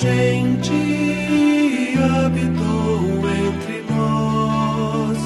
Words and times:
gente 0.00 0.72
habitou 1.98 3.28
entre 3.28 3.82
nós, 3.90 5.18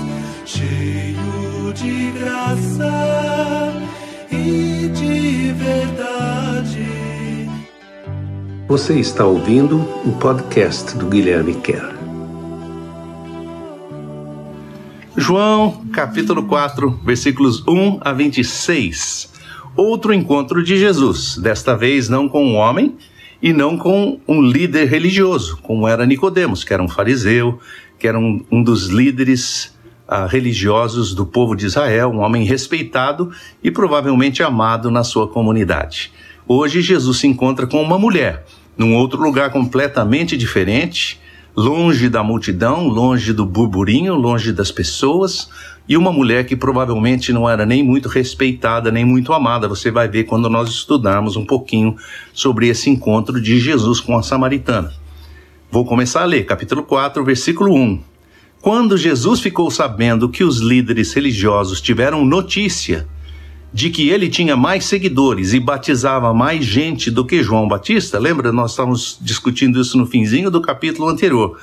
cheio 0.46 1.72
de 1.74 2.10
graça 2.12 3.74
e 4.30 4.88
de 4.88 5.52
verdade. 5.52 6.86
Você 8.66 8.98
está 8.98 9.26
ouvindo 9.26 9.76
o 10.06 10.12
podcast 10.18 10.96
do 10.96 11.06
Guilherme 11.06 11.54
Kerr. 11.56 11.92
João, 15.14 15.84
capítulo 15.92 16.44
4, 16.44 17.02
versículos 17.04 17.62
1 17.68 17.98
a 18.00 18.14
26. 18.14 19.34
Outro 19.76 20.14
encontro 20.14 20.64
de 20.64 20.78
Jesus, 20.78 21.36
desta 21.36 21.76
vez 21.76 22.08
não 22.08 22.26
com 22.26 22.42
um 22.42 22.56
homem 22.56 22.96
e 23.42 23.52
não 23.52 23.76
com 23.76 24.20
um 24.28 24.40
líder 24.40 24.86
religioso, 24.86 25.58
como 25.62 25.88
era 25.88 26.06
Nicodemos, 26.06 26.62
que 26.62 26.72
era 26.72 26.82
um 26.82 26.88
fariseu, 26.88 27.58
que 27.98 28.06
era 28.06 28.16
um, 28.16 28.44
um 28.50 28.62
dos 28.62 28.86
líderes 28.86 29.74
uh, 30.08 30.26
religiosos 30.28 31.12
do 31.12 31.26
povo 31.26 31.56
de 31.56 31.66
Israel, 31.66 32.10
um 32.10 32.20
homem 32.20 32.44
respeitado 32.44 33.32
e 33.62 33.70
provavelmente 33.70 34.44
amado 34.44 34.92
na 34.92 35.02
sua 35.02 35.26
comunidade. 35.26 36.12
Hoje 36.46 36.80
Jesus 36.80 37.18
se 37.18 37.26
encontra 37.26 37.66
com 37.66 37.82
uma 37.82 37.98
mulher, 37.98 38.44
num 38.78 38.94
outro 38.94 39.20
lugar 39.20 39.50
completamente 39.50 40.36
diferente, 40.36 41.20
longe 41.56 42.08
da 42.08 42.22
multidão, 42.22 42.86
longe 42.86 43.32
do 43.32 43.44
burburinho, 43.44 44.14
longe 44.14 44.52
das 44.52 44.70
pessoas, 44.70 45.48
e 45.88 45.96
uma 45.96 46.12
mulher 46.12 46.46
que 46.46 46.54
provavelmente 46.54 47.32
não 47.32 47.48
era 47.48 47.66
nem 47.66 47.82
muito 47.82 48.08
respeitada, 48.08 48.90
nem 48.90 49.04
muito 49.04 49.32
amada. 49.32 49.68
Você 49.68 49.90
vai 49.90 50.08
ver 50.08 50.24
quando 50.24 50.48
nós 50.48 50.68
estudarmos 50.68 51.36
um 51.36 51.44
pouquinho 51.44 51.96
sobre 52.32 52.68
esse 52.68 52.88
encontro 52.88 53.40
de 53.40 53.58
Jesus 53.58 54.00
com 54.00 54.16
a 54.16 54.22
samaritana. 54.22 54.92
Vou 55.70 55.84
começar 55.84 56.22
a 56.22 56.26
ler, 56.26 56.44
capítulo 56.44 56.82
4, 56.82 57.24
versículo 57.24 57.74
1. 57.74 58.00
Quando 58.60 58.96
Jesus 58.96 59.40
ficou 59.40 59.70
sabendo 59.70 60.28
que 60.28 60.44
os 60.44 60.58
líderes 60.58 61.12
religiosos 61.12 61.80
tiveram 61.80 62.24
notícia 62.24 63.08
de 63.72 63.90
que 63.90 64.10
ele 64.10 64.28
tinha 64.28 64.54
mais 64.54 64.84
seguidores 64.84 65.52
e 65.52 65.58
batizava 65.58 66.32
mais 66.34 66.64
gente 66.64 67.10
do 67.10 67.24
que 67.24 67.42
João 67.42 67.66
Batista, 67.66 68.18
lembra? 68.18 68.52
Nós 68.52 68.72
estávamos 68.72 69.18
discutindo 69.20 69.80
isso 69.80 69.96
no 69.96 70.06
finzinho 70.06 70.50
do 70.50 70.60
capítulo 70.60 71.08
anterior, 71.08 71.58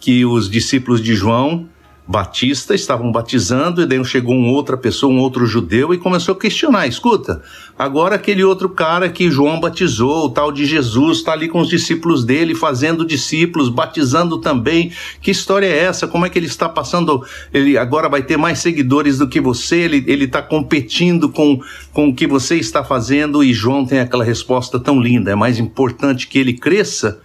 que 0.00 0.24
os 0.24 0.48
discípulos 0.50 1.02
de 1.02 1.14
João 1.14 1.68
Batista 2.10 2.74
estavam 2.74 3.12
batizando 3.12 3.80
e 3.80 3.86
daí 3.86 4.04
chegou 4.04 4.34
uma 4.34 4.50
outra 4.50 4.76
pessoa, 4.76 5.12
um 5.12 5.20
outro 5.20 5.46
judeu 5.46 5.94
e 5.94 5.98
começou 5.98 6.34
a 6.34 6.38
questionar, 6.38 6.88
escuta, 6.88 7.40
agora 7.78 8.16
aquele 8.16 8.42
outro 8.42 8.68
cara 8.68 9.08
que 9.08 9.30
João 9.30 9.60
batizou, 9.60 10.24
o 10.24 10.28
tal 10.28 10.50
de 10.50 10.66
Jesus, 10.66 11.18
está 11.18 11.34
ali 11.34 11.46
com 11.46 11.60
os 11.60 11.68
discípulos 11.68 12.24
dele, 12.24 12.52
fazendo 12.52 13.06
discípulos, 13.06 13.68
batizando 13.68 14.38
também, 14.38 14.90
que 15.22 15.30
história 15.30 15.68
é 15.68 15.84
essa? 15.84 16.08
Como 16.08 16.26
é 16.26 16.28
que 16.28 16.36
ele 16.36 16.46
está 16.46 16.68
passando, 16.68 17.24
ele 17.54 17.78
agora 17.78 18.08
vai 18.08 18.24
ter 18.24 18.36
mais 18.36 18.58
seguidores 18.58 19.18
do 19.18 19.28
que 19.28 19.40
você, 19.40 19.76
ele 19.76 20.24
está 20.24 20.42
competindo 20.42 21.28
com, 21.28 21.60
com 21.92 22.08
o 22.08 22.14
que 22.14 22.26
você 22.26 22.56
está 22.56 22.82
fazendo? 22.82 23.44
E 23.44 23.52
João 23.52 23.86
tem 23.86 24.00
aquela 24.00 24.24
resposta 24.24 24.80
tão 24.80 25.00
linda, 25.00 25.30
é 25.30 25.36
mais 25.36 25.60
importante 25.60 26.26
que 26.26 26.40
ele 26.40 26.54
cresça 26.54 27.20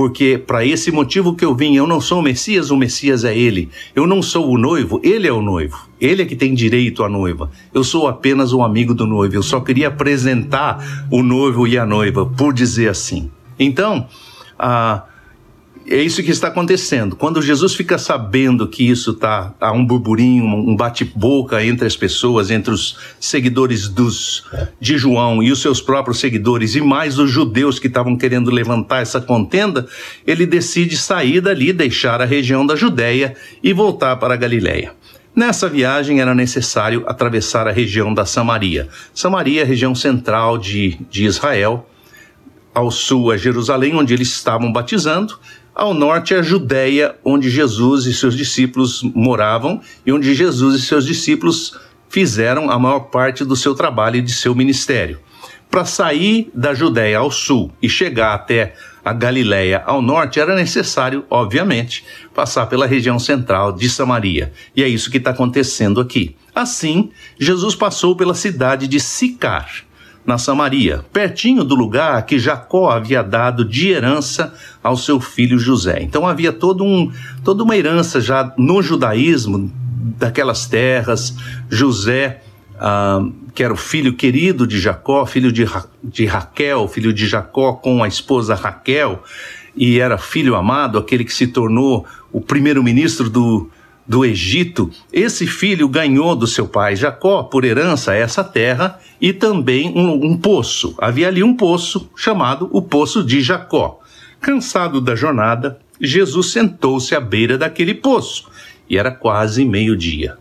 porque 0.00 0.38
para 0.38 0.64
esse 0.64 0.90
motivo 0.90 1.34
que 1.34 1.44
eu 1.44 1.54
vim, 1.54 1.76
eu 1.76 1.86
não 1.86 2.00
sou 2.00 2.20
o 2.20 2.22
Messias, 2.22 2.70
o 2.70 2.76
Messias 2.78 3.22
é 3.22 3.36
ele. 3.36 3.68
Eu 3.94 4.06
não 4.06 4.22
sou 4.22 4.48
o 4.48 4.56
noivo, 4.56 4.98
ele 5.04 5.28
é 5.28 5.32
o 5.32 5.42
noivo. 5.42 5.76
Ele 6.00 6.22
é 6.22 6.24
que 6.24 6.34
tem 6.34 6.54
direito 6.54 7.04
à 7.04 7.08
noiva. 7.10 7.50
Eu 7.70 7.84
sou 7.84 8.08
apenas 8.08 8.54
o 8.54 8.62
amigo 8.62 8.94
do 8.94 9.06
noivo. 9.06 9.34
Eu 9.34 9.42
só 9.42 9.60
queria 9.60 9.88
apresentar 9.88 11.06
o 11.10 11.22
noivo 11.22 11.68
e 11.68 11.76
a 11.76 11.84
noiva, 11.84 12.24
por 12.24 12.54
dizer 12.54 12.88
assim. 12.88 13.30
Então, 13.58 14.08
ah, 14.58 15.04
é 15.90 16.02
isso 16.02 16.22
que 16.22 16.30
está 16.30 16.48
acontecendo. 16.48 17.16
Quando 17.16 17.42
Jesus 17.42 17.74
fica 17.74 17.98
sabendo 17.98 18.68
que 18.68 18.88
isso 18.88 19.10
está 19.10 19.52
há 19.60 19.72
um 19.72 19.84
burburinho, 19.84 20.44
um 20.44 20.76
bate-boca 20.76 21.64
entre 21.64 21.86
as 21.86 21.96
pessoas, 21.96 22.50
entre 22.50 22.72
os 22.72 22.96
seguidores 23.18 23.88
dos 23.88 24.44
de 24.80 24.96
João 24.96 25.42
e 25.42 25.50
os 25.50 25.60
seus 25.60 25.80
próprios 25.80 26.20
seguidores 26.20 26.76
e 26.76 26.80
mais 26.80 27.18
os 27.18 27.30
judeus 27.30 27.78
que 27.78 27.88
estavam 27.88 28.16
querendo 28.16 28.50
levantar 28.50 29.02
essa 29.02 29.20
contenda, 29.20 29.86
ele 30.24 30.46
decide 30.46 30.96
sair 30.96 31.40
dali, 31.40 31.72
deixar 31.72 32.22
a 32.22 32.24
região 32.24 32.64
da 32.64 32.76
Judéia 32.76 33.34
e 33.62 33.72
voltar 33.72 34.16
para 34.16 34.34
a 34.34 34.36
Galiléia. 34.36 34.92
Nessa 35.34 35.68
viagem 35.68 36.20
era 36.20 36.34
necessário 36.34 37.04
atravessar 37.06 37.66
a 37.66 37.72
região 37.72 38.12
da 38.12 38.24
Samaria. 38.24 38.88
Samaria 39.14 39.60
é 39.60 39.64
a 39.64 39.66
região 39.66 39.94
central 39.94 40.58
de, 40.58 40.98
de 41.10 41.24
Israel, 41.24 41.88
ao 42.74 42.90
sul 42.90 43.30
a 43.30 43.36
Jerusalém, 43.36 43.94
onde 43.94 44.14
eles 44.14 44.28
estavam 44.28 44.72
batizando, 44.72 45.38
ao 45.74 45.94
norte, 45.94 46.34
a 46.34 46.42
Judéia, 46.42 47.14
onde 47.24 47.48
Jesus 47.48 48.06
e 48.06 48.12
seus 48.12 48.36
discípulos 48.36 49.02
moravam 49.02 49.80
e 50.04 50.12
onde 50.12 50.34
Jesus 50.34 50.74
e 50.74 50.82
seus 50.82 51.06
discípulos 51.06 51.78
fizeram 52.08 52.70
a 52.70 52.78
maior 52.78 53.00
parte 53.00 53.44
do 53.44 53.54
seu 53.54 53.74
trabalho 53.74 54.16
e 54.16 54.22
de 54.22 54.32
seu 54.32 54.54
ministério. 54.54 55.20
Para 55.70 55.84
sair 55.84 56.50
da 56.52 56.74
Judéia 56.74 57.18
ao 57.18 57.30
sul 57.30 57.70
e 57.80 57.88
chegar 57.88 58.34
até 58.34 58.74
a 59.04 59.12
Galiléia 59.12 59.82
ao 59.86 60.02
norte, 60.02 60.40
era 60.40 60.54
necessário, 60.56 61.24
obviamente, 61.30 62.04
passar 62.34 62.66
pela 62.66 62.86
região 62.86 63.18
central 63.18 63.72
de 63.72 63.88
Samaria. 63.88 64.52
E 64.74 64.82
é 64.82 64.88
isso 64.88 65.10
que 65.10 65.18
está 65.18 65.30
acontecendo 65.30 66.00
aqui. 66.00 66.34
Assim, 66.52 67.10
Jesus 67.38 67.76
passou 67.76 68.16
pela 68.16 68.34
cidade 68.34 68.88
de 68.88 68.98
Sicar 68.98 69.84
na 70.30 70.38
Samaria, 70.38 71.04
pertinho 71.12 71.64
do 71.64 71.74
lugar 71.74 72.24
que 72.24 72.38
Jacó 72.38 72.88
havia 72.88 73.20
dado 73.20 73.64
de 73.64 73.88
herança 73.88 74.54
ao 74.80 74.96
seu 74.96 75.20
filho 75.20 75.58
José. 75.58 75.98
Então 76.02 76.24
havia 76.24 76.52
todo 76.52 76.84
um, 76.84 77.10
toda 77.42 77.64
uma 77.64 77.76
herança 77.76 78.20
já 78.20 78.54
no 78.56 78.80
judaísmo 78.80 79.72
daquelas 80.16 80.66
terras. 80.66 81.34
José, 81.68 82.42
ah, 82.78 83.26
que 83.52 83.64
era 83.64 83.74
o 83.74 83.76
filho 83.76 84.14
querido 84.14 84.68
de 84.68 84.78
Jacó, 84.78 85.26
filho 85.26 85.50
de, 85.50 85.64
Ra 85.64 85.84
de 86.02 86.26
Raquel, 86.26 86.86
filho 86.86 87.12
de 87.12 87.26
Jacó 87.26 87.72
com 87.72 88.00
a 88.00 88.06
esposa 88.06 88.54
Raquel, 88.54 89.24
e 89.74 89.98
era 89.98 90.16
filho 90.16 90.54
amado, 90.54 90.96
aquele 90.96 91.24
que 91.24 91.34
se 91.34 91.48
tornou 91.48 92.06
o 92.30 92.40
primeiro-ministro 92.40 93.28
do, 93.28 93.68
do 94.10 94.24
Egito, 94.24 94.90
esse 95.12 95.46
filho 95.46 95.88
ganhou 95.88 96.34
do 96.34 96.44
seu 96.44 96.66
pai 96.66 96.96
Jacó, 96.96 97.44
por 97.44 97.64
herança, 97.64 98.12
essa 98.12 98.42
terra 98.42 98.98
e 99.20 99.32
também 99.32 99.96
um, 99.96 100.32
um, 100.32 100.36
poço. 100.36 100.96
Havia 100.98 101.28
ali 101.28 101.44
um 101.44 101.54
poço 101.54 102.10
chamado 102.16 102.68
o 102.72 102.82
Poço 102.82 103.22
de 103.22 103.40
Jacó. 103.40 104.00
Cansado 104.40 105.00
da 105.00 105.14
jornada, 105.14 105.78
Jesus 106.00 106.50
sentou-se 106.50 107.14
à 107.14 107.20
beira 107.20 107.56
daquele 107.56 107.94
poço 107.94 108.50
e 108.88 108.98
era 108.98 109.12
quase 109.12 109.64
meio-dia. 109.64 110.36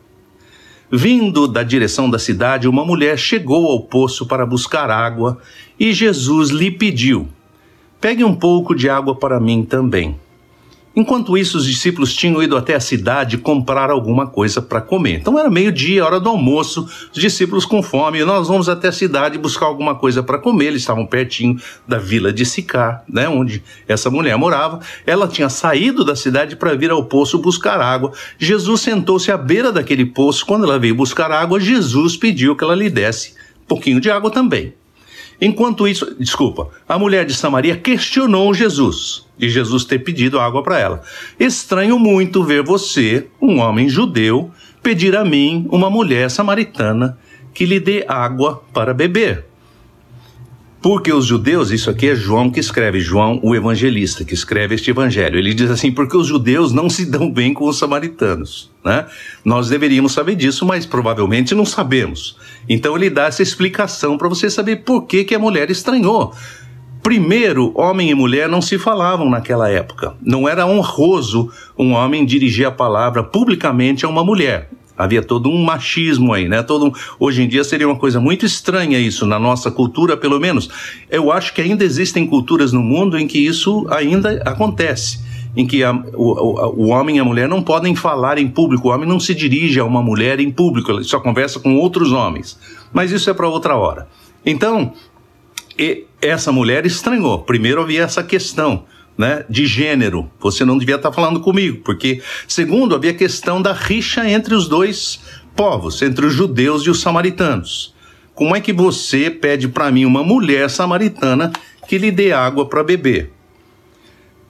Vindo 0.92 1.48
da 1.48 1.62
direção 1.62 2.10
da 2.10 2.18
cidade, 2.18 2.68
uma 2.68 2.84
mulher 2.84 3.20
chegou 3.20 3.68
ao 3.68 3.82
poço 3.82 4.26
para 4.26 4.48
buscar 4.48 4.90
água 4.90 5.38
e 5.80 5.94
Jesus 5.94 6.50
lhe 6.50 6.72
pediu: 6.72 7.28
Pegue 8.02 8.24
um 8.24 8.34
pouco 8.34 8.74
de 8.74 8.90
água 8.90 9.14
para 9.14 9.40
mim 9.40 9.62
também. 9.62 10.18
Enquanto 11.00 11.38
isso, 11.38 11.58
os 11.58 11.66
discípulos 11.66 12.14
tinham 12.14 12.44
ido 12.44 12.58
até 12.58 12.76
a 12.76 12.80
cidade 12.82 13.38
comprar 13.38 13.90
alguma 13.90 14.28
coisa 14.28 14.62
para 14.62 14.82
comer. 14.82 15.14
Então 15.14 15.40
era 15.40 15.50
meio-dia, 15.50 16.04
hora 16.04 16.20
do 16.20 16.28
almoço, 16.28 16.90
os 17.14 17.22
discípulos 17.22 17.64
com 17.64 17.82
fome, 17.82 18.22
nós 18.26 18.50
vamos 18.50 18.68
até 18.68 18.90
a 18.90 18.92
cidade 18.92 19.38
buscar 19.38 19.68
alguma 19.68 19.96
coisa 19.96 20.22
para 20.22 20.38
comer. 20.38 20.66
Eles 20.66 20.82
estavam 20.82 21.06
pertinho 21.06 21.58
da 21.88 21.98
vila 21.98 22.34
de 22.34 22.46
Sicar, 22.46 23.02
né, 23.08 23.30
onde 23.30 23.64
essa 23.88 24.10
mulher 24.10 24.38
morava. 24.38 24.82
Ela 25.08 25.26
tinha 25.26 25.48
saído 25.48 26.04
da 26.04 26.18
cidade 26.18 26.58
para 26.58 26.76
vir 26.76 26.92
ao 26.92 27.06
poço 27.06 27.40
buscar 27.40 27.80
água. 27.80 28.12
Jesus 28.38 28.82
sentou-se 28.82 29.32
à 29.32 29.38
beira 29.38 29.72
daquele 29.72 30.06
poço. 30.06 30.46
Quando 30.46 30.66
ela 30.66 30.78
veio 30.78 30.96
buscar 30.96 31.32
água, 31.32 31.62
Jesus 31.62 32.18
pediu 32.18 32.58
que 32.58 32.64
ela 32.66 32.76
lhe 32.76 32.90
desse 32.90 33.36
um 33.62 33.68
pouquinho 33.70 34.02
de 34.02 34.12
água 34.12 34.30
também. 34.30 34.74
Enquanto 35.42 35.88
isso, 35.88 36.16
desculpa, 36.20 36.70
a 36.88 37.00
mulher 37.00 37.26
de 37.26 37.34
Samaria 37.34 37.76
questionou 37.76 38.54
Jesus 38.54 39.28
de 39.40 39.50
Jesus 39.50 39.86
ter 39.86 40.00
pedido 40.00 40.38
água 40.38 40.62
para 40.62 40.78
ela. 40.78 41.02
Estranho 41.40 41.98
muito 41.98 42.44
ver 42.44 42.62
você, 42.62 43.28
um 43.42 43.60
homem 43.60 43.88
judeu, 43.88 44.52
pedir 44.84 45.16
a 45.16 45.24
mim, 45.24 45.66
uma 45.72 45.90
mulher 45.90 46.30
samaritana, 46.30 47.18
que 47.54 47.66
lhe 47.66 47.80
dê 47.80 48.04
água 48.06 48.62
para 48.74 48.94
beber. 48.94 49.49
Porque 50.82 51.12
os 51.12 51.26
judeus, 51.26 51.72
isso 51.72 51.90
aqui 51.90 52.08
é 52.08 52.16
João 52.16 52.50
que 52.50 52.60
escreve, 52.60 53.02
João 53.02 53.38
o 53.44 53.54
evangelista, 53.54 54.24
que 54.24 54.34
escreve 54.34 54.76
este 54.76 54.92
evangelho. 54.92 55.38
Ele 55.38 55.54
diz 55.54 55.70
assim: 55.70 55.92
porque 55.92 56.16
os 56.16 56.26
judeus 56.26 56.72
não 56.72 56.90
se 56.90 57.06
dão 57.06 57.30
bem 57.30 57.54
com 57.54 57.68
os 57.68 57.78
samaritanos. 57.78 58.72
Né? 58.84 59.06
Nós 59.44 59.68
deveríamos 59.68 60.14
saber 60.14 60.36
disso, 60.36 60.66
mas 60.66 60.86
provavelmente 60.86 61.54
não 61.54 61.66
sabemos. 61.66 62.38
Então 62.68 62.96
ele 62.96 63.10
dá 63.10 63.26
essa 63.26 63.44
explicação 63.44 64.18
para 64.18 64.30
você 64.30 64.50
saber 64.50 64.78
por 64.78 65.02
que, 65.02 65.26
que 65.26 65.36
a 65.36 65.40
mulher 65.40 65.70
estranhou. 65.70 66.34
Primeiro, 67.04 67.74
homem 67.76 68.10
e 68.10 68.16
mulher 68.16 68.48
não 68.48 68.62
se 68.62 68.78
falavam 68.78 69.30
naquela 69.30 69.70
época. 69.70 70.16
Não 70.22 70.48
era 70.48 70.66
honroso 70.66 71.52
um 71.78 71.94
homem 71.94 72.26
dirigir 72.26 72.66
a 72.66 72.72
palavra 72.72 73.24
publicamente 73.24 74.06
a 74.06 74.10
uma 74.10 74.24
mulher. 74.24 74.70
Havia 75.00 75.22
todo 75.24 75.50
um 75.50 75.64
machismo 75.64 76.34
aí, 76.34 76.50
né? 76.50 76.62
Todo 76.62 76.88
um... 76.88 76.92
Hoje 77.18 77.42
em 77.42 77.48
dia 77.48 77.64
seria 77.64 77.88
uma 77.88 77.96
coisa 77.96 78.20
muito 78.20 78.46
estranha 78.46 79.00
isso, 79.00 79.26
na 79.26 79.40
nossa 79.40 79.72
cultura, 79.72 80.18
pelo 80.18 80.42
menos. 80.42 80.70
Eu 81.10 81.32
acho 81.32 81.54
que 81.54 81.62
ainda 81.62 81.86
existem 81.86 82.28
culturas 82.28 82.74
no 82.74 82.82
mundo 82.82 83.18
em 83.18 83.26
que 83.26 83.40
isso 83.40 83.88
ainda 83.90 84.44
acontece. 84.46 85.22
Em 85.56 85.66
que 85.66 85.86
a, 85.86 85.94
o, 86.14 86.84
o 86.84 86.88
homem 86.90 87.16
e 87.16 87.20
a 87.20 87.24
mulher 87.24 87.48
não 87.48 87.64
podem 87.64 87.96
falar 87.96 88.38
em 88.38 88.50
público, 88.50 88.90
o 88.90 88.92
homem 88.92 89.08
não 89.08 89.22
se 89.22 89.34
dirige 89.34 89.80
a 89.80 89.86
uma 89.86 90.04
mulher 90.04 90.42
em 90.42 90.52
público, 90.52 90.92
ele 90.92 91.06
só 91.06 91.18
conversa 91.22 91.62
com 91.62 91.78
outros 91.78 92.12
homens. 92.12 92.60
Mas 92.92 93.10
isso 93.10 93.30
é 93.30 93.34
para 93.34 93.48
outra 93.48 93.78
hora. 93.78 94.06
Então, 94.46 94.92
essa 96.22 96.52
mulher 96.52 96.86
estranhou. 96.86 97.40
Primeiro 97.40 97.82
havia 97.82 98.04
essa 98.04 98.22
questão 98.22 98.84
né, 99.20 99.44
de 99.50 99.66
gênero. 99.66 100.32
Você 100.40 100.64
não 100.64 100.78
devia 100.78 100.96
estar 100.96 101.12
falando 101.12 101.42
comigo, 101.42 101.82
porque, 101.84 102.22
segundo, 102.48 102.96
havia 102.96 103.14
questão 103.14 103.62
da 103.62 103.74
rixa 103.74 104.26
entre 104.30 104.56
os 104.56 104.70
dois 104.70 105.20
povos, 105.54 106.02
entre 106.02 106.26
os 106.26 106.34
judeus 106.34 106.84
e 106.84 106.90
os 106.90 107.02
samaritanos. 107.02 107.94
Como 108.34 108.56
é 108.56 108.62
que 108.62 108.72
você 108.72 109.30
pede 109.30 109.68
para 109.68 109.92
mim 109.92 110.06
uma 110.06 110.24
mulher 110.24 110.70
samaritana 110.70 111.52
que 111.86 111.98
lhe 111.98 112.12
dê 112.12 112.32
água 112.32 112.70
para 112.70 112.82
beber? 112.82 113.34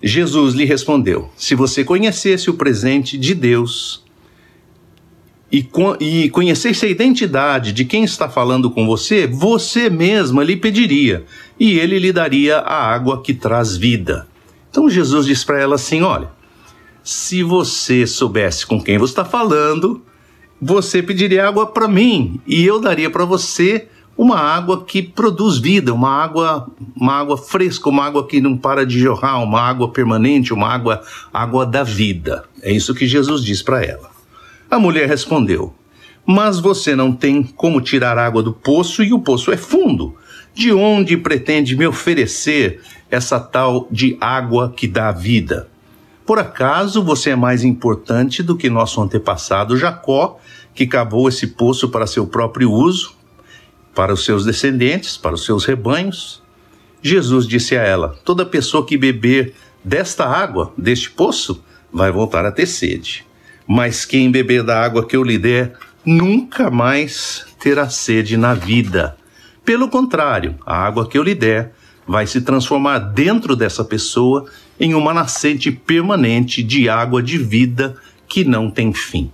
Jesus 0.04 0.54
lhe 0.54 0.66
respondeu: 0.66 1.32
Se 1.36 1.56
você 1.56 1.84
conhecesse 1.84 2.52
o 2.52 2.54
presente 2.54 3.18
de 3.18 3.34
Deus 3.34 4.06
e, 5.52 5.68
e 6.00 6.30
conhecesse 6.30 6.86
a 6.86 6.90
identidade 6.90 7.74
de 7.74 7.86
quem 7.86 8.04
está 8.04 8.30
falando 8.30 8.70
com 8.70 8.86
você, 8.86 9.26
você 9.26 9.90
mesma 9.90 10.44
lhe 10.44 10.56
pediria, 10.56 11.26
e 11.60 11.80
ele 11.80 11.98
lhe 11.98 12.14
daria 12.14 12.60
a 12.60 12.94
água 12.94 13.24
que 13.24 13.34
traz 13.34 13.76
vida. 13.76 14.29
Então 14.70 14.90
Jesus 14.90 15.26
diz 15.26 15.44
para 15.44 15.60
ela 15.60 15.76
assim: 15.76 16.02
Olha, 16.02 16.30
se 17.04 17.44
você 17.44 18.06
soubesse 18.06 18.66
com 18.66 18.82
quem 18.82 18.98
você 18.98 19.12
está 19.12 19.26
falando, 19.26 20.02
você 20.62 21.02
pediria 21.02 21.48
água 21.48 21.68
para 21.68 21.88
mim 21.88 22.40
e 22.46 22.66
eu 22.66 22.80
daria 22.80 23.10
para 23.10 23.26
você 23.26 23.88
uma 24.18 24.38
água 24.38 24.84
que 24.84 25.02
produz 25.02 25.58
vida, 25.58 25.94
uma 25.94 26.10
água, 26.10 26.68
uma 26.94 27.14
água 27.14 27.38
fresca, 27.38 27.88
uma 27.88 28.04
água 28.04 28.28
que 28.28 28.42
não 28.42 28.58
para 28.58 28.86
de 28.86 29.00
jorrar, 29.00 29.42
uma 29.42 29.62
água 29.62 29.90
permanente, 29.94 30.54
uma 30.54 30.68
água, 30.68 31.02
água 31.34 31.66
da 31.66 31.84
vida. 31.84 32.44
É 32.62 32.70
isso 32.70 32.94
que 32.94 33.08
Jesus 33.08 33.42
diz 33.42 33.62
para 33.62 33.82
ela. 33.82 34.10
A 34.70 34.78
mulher 34.78 35.08
respondeu: 35.08 35.74
Mas 36.26 36.60
você 36.60 36.98
não 36.98 37.14
tem 37.14 37.42
como 37.42 37.80
tirar 37.80 38.18
água 38.18 38.44
do 38.44 38.52
poço 38.52 39.04
e 39.04 39.14
o 39.14 39.20
poço 39.20 39.54
é 39.54 39.58
fundo. 39.58 40.16
De 40.60 40.74
onde 40.74 41.16
pretende 41.16 41.74
me 41.74 41.88
oferecer 41.88 42.82
essa 43.10 43.40
tal 43.40 43.88
de 43.90 44.18
água 44.20 44.74
que 44.76 44.90
dá 44.90 45.10
vida? 45.10 45.70
Por 46.26 46.38
acaso 46.38 47.02
você 47.02 47.30
é 47.30 47.36
mais 47.38 47.64
importante 47.64 48.44
do 48.44 48.58
que 48.58 48.70
nosso 48.70 49.02
antepassado 49.02 49.78
Jacó, 49.78 50.38
que 50.76 50.86
cavou 50.86 51.30
esse 51.30 51.48
poço 51.48 51.88
para 51.88 52.06
seu 52.06 52.28
próprio 52.28 52.70
uso, 52.74 53.16
para 53.96 54.12
os 54.12 54.26
seus 54.26 54.44
descendentes, 54.44 55.16
para 55.16 55.34
os 55.34 55.46
seus 55.46 55.64
rebanhos? 55.64 56.44
Jesus 57.02 57.48
disse 57.48 57.78
a 57.78 57.82
ela: 57.82 58.20
Toda 58.26 58.46
pessoa 58.46 58.86
que 58.86 58.98
beber 58.98 59.56
desta 59.82 60.26
água, 60.26 60.74
deste 60.78 61.10
poço, 61.10 61.64
vai 61.90 62.12
voltar 62.12 62.46
a 62.46 62.52
ter 62.52 62.66
sede. 62.66 63.26
Mas 63.66 64.04
quem 64.04 64.30
beber 64.30 64.64
da 64.64 64.84
água 64.84 65.08
que 65.08 65.16
eu 65.16 65.24
lhe 65.24 65.38
der, 65.38 65.78
nunca 66.04 66.70
mais 66.70 67.46
terá 67.62 67.90
sede 67.90 68.36
na 68.36 68.54
vida. 68.54 69.16
Pelo 69.70 69.88
contrário, 69.88 70.56
a 70.66 70.76
água 70.76 71.08
que 71.08 71.16
eu 71.16 71.22
lhe 71.22 71.36
der 71.36 71.74
vai 72.08 72.26
se 72.26 72.42
transformar 72.42 72.98
dentro 72.98 73.56
dessa 73.56 73.86
pessoa 73.86 74.48
em 74.80 74.96
uma 74.96 75.14
nascente 75.14 75.72
permanente 75.72 76.64
de 76.64 76.90
água 76.90 77.22
de 77.22 77.38
vida 77.38 77.96
que 78.28 78.44
não 78.44 78.72
tem 78.72 78.92
fim. 78.92 79.32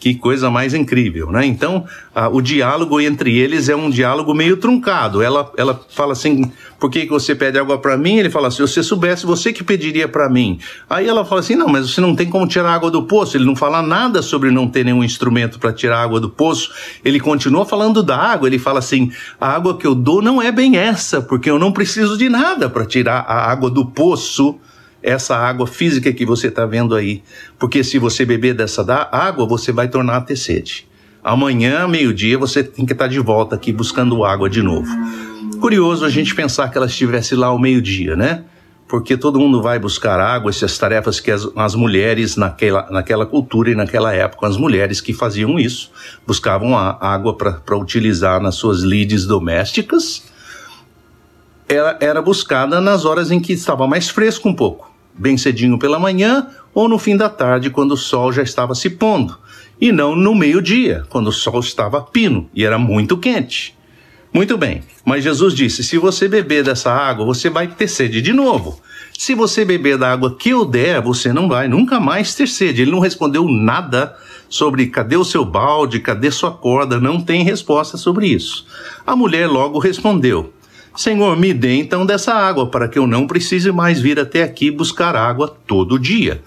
Que 0.00 0.14
coisa 0.14 0.50
mais 0.50 0.72
incrível, 0.72 1.30
né? 1.30 1.44
Então, 1.44 1.84
o 2.32 2.40
diálogo 2.40 2.98
entre 3.02 3.38
eles 3.38 3.68
é 3.68 3.76
um 3.76 3.90
diálogo 3.90 4.32
meio 4.32 4.56
truncado. 4.56 5.20
Ela, 5.20 5.52
ela 5.58 5.78
fala 5.90 6.14
assim: 6.14 6.50
por 6.78 6.90
que, 6.90 7.02
que 7.02 7.10
você 7.10 7.34
pede 7.34 7.58
água 7.58 7.76
para 7.76 7.98
mim? 7.98 8.16
Ele 8.16 8.30
fala: 8.30 8.50
se 8.50 8.62
você 8.62 8.82
soubesse, 8.82 9.26
você 9.26 9.52
que 9.52 9.62
pediria 9.62 10.08
para 10.08 10.26
mim. 10.30 10.58
Aí 10.88 11.06
ela 11.06 11.22
fala 11.22 11.42
assim: 11.42 11.54
não, 11.54 11.68
mas 11.68 11.90
você 11.90 12.00
não 12.00 12.16
tem 12.16 12.30
como 12.30 12.48
tirar 12.48 12.72
água 12.72 12.90
do 12.90 13.02
poço. 13.02 13.36
Ele 13.36 13.44
não 13.44 13.54
fala 13.54 13.82
nada 13.82 14.22
sobre 14.22 14.50
não 14.50 14.66
ter 14.66 14.86
nenhum 14.86 15.04
instrumento 15.04 15.58
para 15.58 15.70
tirar 15.70 16.02
água 16.02 16.18
do 16.18 16.30
poço. 16.30 16.72
Ele 17.04 17.20
continua 17.20 17.66
falando 17.66 18.02
da 18.02 18.16
água. 18.16 18.48
Ele 18.48 18.58
fala 18.58 18.78
assim: 18.78 19.12
a 19.38 19.54
água 19.54 19.76
que 19.76 19.86
eu 19.86 19.94
dou 19.94 20.22
não 20.22 20.40
é 20.40 20.50
bem 20.50 20.78
essa, 20.78 21.20
porque 21.20 21.50
eu 21.50 21.58
não 21.58 21.72
preciso 21.72 22.16
de 22.16 22.30
nada 22.30 22.70
para 22.70 22.86
tirar 22.86 23.20
a 23.28 23.52
água 23.52 23.70
do 23.70 23.84
poço 23.84 24.58
essa 25.02 25.36
água 25.36 25.66
física 25.66 26.12
que 26.12 26.26
você 26.26 26.48
está 26.48 26.66
vendo 26.66 26.94
aí. 26.94 27.22
Porque 27.58 27.82
se 27.82 27.98
você 27.98 28.24
beber 28.24 28.54
dessa 28.54 28.82
água, 29.10 29.46
você 29.46 29.72
vai 29.72 29.88
tornar 29.88 30.16
a 30.16 30.20
ter 30.20 30.36
sede. 30.36 30.88
Amanhã, 31.22 31.86
meio-dia, 31.86 32.38
você 32.38 32.62
tem 32.62 32.86
que 32.86 32.92
estar 32.92 33.04
tá 33.04 33.10
de 33.10 33.18
volta 33.18 33.54
aqui 33.54 33.72
buscando 33.72 34.24
água 34.24 34.48
de 34.48 34.62
novo. 34.62 34.88
Curioso 35.60 36.04
a 36.04 36.08
gente 36.08 36.34
pensar 36.34 36.70
que 36.70 36.78
ela 36.78 36.86
estivesse 36.86 37.34
lá 37.34 37.48
ao 37.48 37.58
meio-dia, 37.58 38.16
né? 38.16 38.44
Porque 38.88 39.16
todo 39.16 39.38
mundo 39.38 39.62
vai 39.62 39.78
buscar 39.78 40.18
água, 40.18 40.50
essas 40.50 40.76
tarefas 40.76 41.20
que 41.20 41.30
as, 41.30 41.46
as 41.54 41.74
mulheres 41.74 42.36
naquela, 42.36 42.90
naquela 42.90 43.26
cultura 43.26 43.70
e 43.70 43.74
naquela 43.74 44.12
época, 44.12 44.48
as 44.48 44.56
mulheres 44.56 45.00
que 45.00 45.12
faziam 45.12 45.58
isso, 45.58 45.92
buscavam 46.26 46.76
a 46.76 46.98
água 47.00 47.36
para 47.36 47.76
utilizar 47.76 48.40
nas 48.40 48.56
suas 48.56 48.80
lides 48.80 49.26
domésticas, 49.26 50.24
era, 51.68 51.96
era 52.00 52.22
buscada 52.22 52.80
nas 52.80 53.04
horas 53.04 53.30
em 53.30 53.38
que 53.38 53.52
estava 53.52 53.86
mais 53.86 54.08
fresco 54.08 54.48
um 54.48 54.54
pouco 54.54 54.89
bem 55.14 55.36
cedinho 55.36 55.78
pela 55.78 55.98
manhã 55.98 56.48
ou 56.72 56.88
no 56.88 56.98
fim 56.98 57.16
da 57.16 57.28
tarde, 57.28 57.70
quando 57.70 57.92
o 57.92 57.96
sol 57.96 58.32
já 58.32 58.42
estava 58.42 58.74
se 58.74 58.90
pondo, 58.90 59.36
e 59.80 59.90
não 59.90 60.14
no 60.14 60.34
meio-dia, 60.34 61.04
quando 61.08 61.28
o 61.28 61.32
sol 61.32 61.60
estava 61.60 62.00
pino 62.00 62.48
e 62.54 62.64
era 62.64 62.78
muito 62.78 63.16
quente. 63.16 63.76
Muito 64.32 64.56
bem, 64.56 64.82
mas 65.04 65.24
Jesus 65.24 65.54
disse: 65.54 65.82
se 65.82 65.98
você 65.98 66.28
beber 66.28 66.62
dessa 66.62 66.92
água, 66.92 67.24
você 67.24 67.50
vai 67.50 67.66
ter 67.66 67.88
sede 67.88 68.22
de 68.22 68.32
novo. 68.32 68.80
Se 69.18 69.34
você 69.34 69.64
beber 69.64 69.98
da 69.98 70.12
água 70.12 70.36
que 70.36 70.50
eu 70.50 70.64
der, 70.64 71.00
você 71.02 71.32
não 71.32 71.48
vai 71.48 71.66
nunca 71.66 71.98
mais 71.98 72.34
ter 72.34 72.46
sede. 72.46 72.82
Ele 72.82 72.92
não 72.92 73.00
respondeu 73.00 73.46
nada 73.48 74.16
sobre 74.48 74.86
cadê 74.86 75.16
o 75.16 75.24
seu 75.24 75.44
balde, 75.44 76.00
cadê 76.00 76.30
sua 76.30 76.52
corda, 76.52 77.00
não 77.00 77.20
tem 77.20 77.44
resposta 77.44 77.96
sobre 77.96 78.28
isso. 78.28 78.64
A 79.06 79.16
mulher 79.16 79.48
logo 79.48 79.78
respondeu: 79.78 80.52
Senhor, 80.96 81.36
me 81.36 81.54
dê 81.54 81.74
então 81.74 82.04
dessa 82.04 82.34
água, 82.34 82.66
para 82.66 82.88
que 82.88 82.98
eu 82.98 83.06
não 83.06 83.26
precise 83.26 83.70
mais 83.70 84.00
vir 84.00 84.18
até 84.18 84.42
aqui 84.42 84.70
buscar 84.70 85.14
água 85.16 85.56
todo 85.66 85.98
dia. 85.98 86.42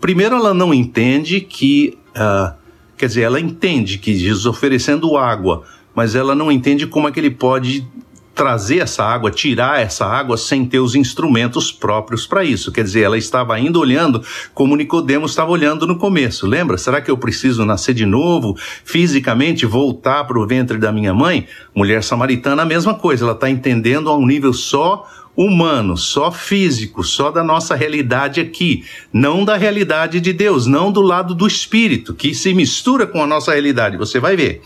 Primeiro, 0.00 0.36
ela 0.36 0.52
não 0.52 0.74
entende 0.74 1.40
que. 1.40 1.96
Uh, 2.10 2.54
quer 2.96 3.06
dizer, 3.06 3.22
ela 3.22 3.40
entende 3.40 3.98
que 3.98 4.14
Jesus 4.14 4.46
oferecendo 4.46 5.16
água, 5.16 5.62
mas 5.94 6.14
ela 6.14 6.34
não 6.34 6.50
entende 6.50 6.86
como 6.86 7.08
é 7.08 7.12
que 7.12 7.18
ele 7.18 7.30
pode 7.30 7.86
trazer 8.34 8.78
essa 8.78 9.04
água, 9.04 9.30
tirar 9.30 9.80
essa 9.80 10.04
água 10.04 10.36
sem 10.36 10.64
ter 10.64 10.80
os 10.80 10.94
instrumentos 10.94 11.70
próprios 11.70 12.26
para 12.26 12.44
isso. 12.44 12.72
Quer 12.72 12.84
dizer, 12.84 13.02
ela 13.02 13.16
estava 13.16 13.54
ainda 13.54 13.78
olhando 13.78 14.22
como 14.52 14.76
Nicodemos 14.76 15.30
estava 15.30 15.50
olhando 15.50 15.86
no 15.86 15.96
começo. 15.96 16.46
Lembra? 16.46 16.76
Será 16.76 17.00
que 17.00 17.10
eu 17.10 17.16
preciso 17.16 17.64
nascer 17.64 17.94
de 17.94 18.04
novo, 18.04 18.56
fisicamente 18.84 19.64
voltar 19.64 20.24
para 20.24 20.38
o 20.38 20.46
ventre 20.46 20.78
da 20.78 20.90
minha 20.90 21.14
mãe? 21.14 21.46
Mulher 21.74 22.02
samaritana, 22.02 22.62
a 22.62 22.66
mesma 22.66 22.94
coisa. 22.94 23.24
Ela 23.24 23.32
está 23.32 23.48
entendendo 23.48 24.10
a 24.10 24.16
um 24.16 24.26
nível 24.26 24.52
só 24.52 25.08
humano, 25.36 25.96
só 25.96 26.30
físico, 26.30 27.02
só 27.02 27.30
da 27.30 27.42
nossa 27.42 27.74
realidade 27.74 28.40
aqui, 28.40 28.84
não 29.12 29.44
da 29.44 29.56
realidade 29.56 30.20
de 30.20 30.32
Deus, 30.32 30.66
não 30.66 30.92
do 30.92 31.00
lado 31.00 31.34
do 31.34 31.46
espírito, 31.46 32.14
que 32.14 32.34
se 32.34 32.54
mistura 32.54 33.06
com 33.06 33.22
a 33.22 33.26
nossa 33.26 33.52
realidade. 33.52 33.96
Você 33.96 34.20
vai 34.20 34.36
ver. 34.36 34.62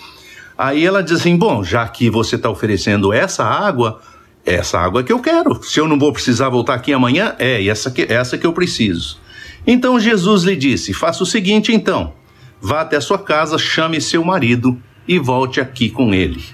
Aí 0.59 0.85
ela 0.85 1.05
diz 1.05 1.21
assim: 1.21 1.37
bom, 1.37 1.63
já 1.63 1.87
que 1.87 2.11
você 2.11 2.35
está 2.35 2.51
oferecendo 2.51 3.13
essa 3.13 3.45
água, 3.45 4.01
essa 4.45 4.77
água 4.77 5.05
que 5.05 5.13
eu 5.13 5.21
quero. 5.21 5.63
Se 5.63 5.79
eu 5.79 5.87
não 5.87 5.97
vou 5.97 6.13
precisar 6.13 6.49
voltar 6.49 6.75
aqui 6.75 6.93
amanhã, 6.93 7.37
é 7.39 7.65
essa 7.65 7.93
que, 7.93 8.03
essa 8.13 8.37
que 8.37 8.45
eu 8.45 8.53
preciso. 8.53 9.21
Então 9.65 10.01
Jesus 10.01 10.43
lhe 10.43 10.57
disse: 10.57 10.93
faça 10.93 11.23
o 11.23 11.27
seguinte 11.27 11.73
então. 11.73 12.13
Vá 12.61 12.81
até 12.81 13.01
sua 13.01 13.21
casa, 13.21 13.57
chame 13.57 14.01
seu 14.01 14.25
marido 14.25 14.77
e 15.07 15.17
volte 15.17 15.61
aqui 15.61 15.89
com 15.89 16.13
ele. 16.13 16.45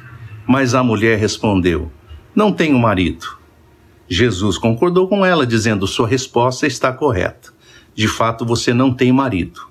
Mas 0.46 0.74
a 0.74 0.84
mulher 0.84 1.18
respondeu: 1.18 1.90
Não 2.34 2.52
tenho 2.52 2.78
marido. 2.78 3.38
Jesus 4.06 4.58
concordou 4.58 5.08
com 5.08 5.24
ela, 5.24 5.46
dizendo: 5.46 5.86
Sua 5.86 6.06
resposta 6.06 6.66
está 6.66 6.92
correta. 6.92 7.54
De 7.94 8.06
fato, 8.06 8.44
você 8.44 8.74
não 8.74 8.92
tem 8.92 9.10
marido. 9.10 9.62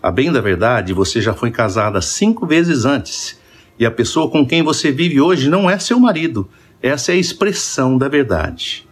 A 0.00 0.12
bem 0.12 0.30
da 0.30 0.40
verdade, 0.40 0.92
você 0.92 1.20
já 1.20 1.34
foi 1.34 1.50
casada 1.50 2.00
cinco 2.00 2.46
vezes 2.46 2.84
antes 2.84 3.39
e 3.80 3.86
a 3.86 3.90
pessoa 3.90 4.30
com 4.30 4.46
quem 4.46 4.62
você 4.62 4.92
vive 4.92 5.22
hoje 5.22 5.48
não 5.48 5.68
é 5.68 5.78
seu 5.78 5.98
marido. 5.98 6.46
Essa 6.82 7.12
é 7.12 7.14
a 7.14 7.18
expressão 7.18 7.96
da 7.96 8.08
verdade. 8.08 8.86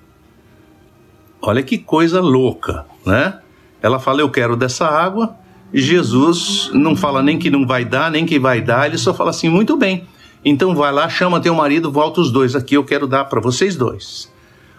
Olha 1.42 1.62
que 1.62 1.76
coisa 1.76 2.22
louca, 2.22 2.86
né? 3.04 3.38
Ela 3.82 4.00
fala: 4.00 4.22
Eu 4.22 4.30
quero 4.30 4.56
dessa 4.56 4.86
água. 4.86 5.36
Jesus 5.74 6.70
não 6.72 6.96
fala 6.96 7.22
nem 7.22 7.38
que 7.38 7.50
não 7.50 7.66
vai 7.66 7.84
dar, 7.84 8.10
nem 8.10 8.24
que 8.24 8.38
vai 8.38 8.62
dar, 8.62 8.86
ele 8.86 8.96
só 8.96 9.12
fala 9.12 9.28
assim: 9.28 9.50
Muito 9.50 9.76
bem. 9.76 10.06
Então 10.42 10.74
vai 10.74 10.90
lá, 10.90 11.06
chama 11.06 11.38
teu 11.38 11.54
marido, 11.54 11.92
volta 11.92 12.22
os 12.22 12.32
dois 12.32 12.56
aqui, 12.56 12.74
eu 12.74 12.84
quero 12.84 13.06
dar 13.06 13.26
para 13.26 13.40
vocês 13.40 13.76
dois. 13.76 14.32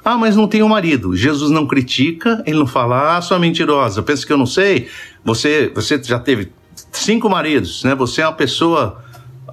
Ah, 0.04 0.18
mas 0.18 0.36
não 0.36 0.48
tenho 0.48 0.68
marido. 0.68 1.16
Jesus 1.16 1.52
não 1.52 1.68
critica, 1.68 2.42
ele 2.48 2.58
não 2.58 2.66
fala, 2.66 3.18
ah, 3.18 3.22
sua 3.22 3.38
mentirosa, 3.38 4.02
pensa 4.02 4.26
que 4.26 4.32
eu 4.32 4.38
não 4.38 4.46
sei. 4.46 4.88
Você, 5.24 5.70
você 5.76 6.02
já 6.02 6.18
teve 6.18 6.52
cinco 6.94 7.30
maridos, 7.30 7.84
né? 7.84 7.94
Você 7.94 8.22
é 8.22 8.26
uma 8.26 8.34
pessoa 8.34 9.04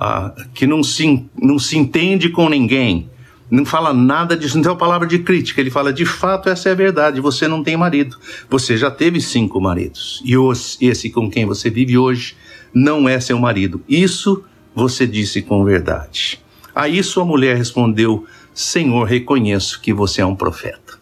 ah, 0.01 0.33
que 0.55 0.67
não 0.67 0.83
se, 0.83 1.25
não 1.41 1.59
se 1.59 1.77
entende 1.77 2.29
com 2.29 2.49
ninguém, 2.49 3.09
não 3.51 3.65
fala 3.65 3.93
nada 3.93 4.37
disso, 4.37 4.57
não 4.57 4.63
tem 4.63 4.73
uma 4.73 4.79
palavra 4.79 5.07
de 5.07 5.21
crítica. 5.21 5.61
Ele 5.61 5.71
fala: 5.71 5.93
de 5.93 6.05
fato, 6.05 6.49
essa 6.49 6.69
é 6.69 6.73
a 6.73 6.75
verdade. 6.75 7.21
Você 7.21 7.47
não 7.47 7.63
tem 7.63 7.77
marido. 7.77 8.17
Você 8.51 8.77
já 8.77 8.91
teve 8.91 9.21
cinco 9.21 9.61
maridos. 9.61 10.21
E 10.25 10.37
os, 10.37 10.77
esse 10.81 11.11
com 11.11 11.31
quem 11.31 11.47
você 11.47 11.71
vive 11.71 11.97
hoje 11.97 12.37
não 12.75 13.09
é 13.09 13.21
seu 13.21 13.39
marido. 13.39 13.81
Isso 13.89 14.45
você 14.75 15.07
disse 15.07 15.43
com 15.43 15.65
verdade. 15.65 16.41
A 16.75 16.89
isso 16.89 17.21
a 17.21 17.25
mulher 17.25 17.57
respondeu: 17.57 18.27
Senhor, 18.53 19.05
reconheço 19.05 19.81
que 19.81 19.93
você 19.93 20.21
é 20.21 20.27
um 20.27 20.35
profeta. 20.35 20.99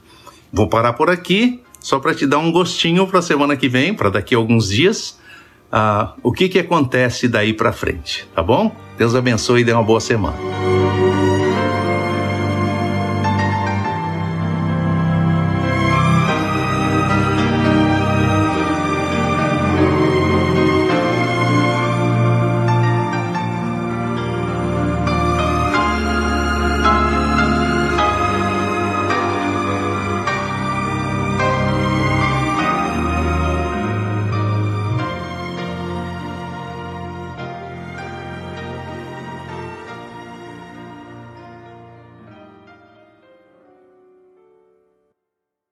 Vou 0.53 0.69
parar 0.69 0.93
por 0.93 1.09
aqui, 1.11 1.61
só 1.81 1.99
para 1.99 2.15
te 2.15 2.27
dar 2.27 2.39
um 2.39 2.53
gostinho 2.53 3.07
para 3.07 3.19
a 3.21 3.23
semana 3.23 3.57
que 3.57 3.69
vem, 3.69 3.95
para 3.95 4.11
daqui 4.11 4.35
a 4.35 4.39
alguns 4.39 4.69
dias, 4.69 5.19
uh, 5.75 6.13
o 6.23 6.33
que, 6.33 6.49
que 6.49 6.61
acontece 6.61 7.27
daí 7.27 7.53
para 7.53 7.73
frente, 7.73 8.29
tá 8.35 8.43
bom? 8.43 8.75
Deus 8.97 9.15
abençoe 9.15 9.63
e 9.63 9.65
dê 9.65 9.73
uma 9.73 9.83
boa 9.83 10.01
semana. 10.01 10.37